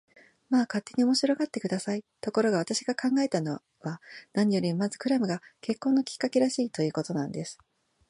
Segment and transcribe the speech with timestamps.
[0.49, 2.03] まあ、勝手に面白がって下さい。
[2.21, 4.01] ところが、私が考えたのは、
[4.33, 7.59] 何よりもまずクラムが結婚のきっかけらしい、ということなんです。